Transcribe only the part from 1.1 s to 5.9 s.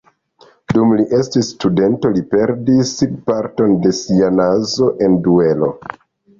estis studento, li perdis parton de sia nazo en duelo.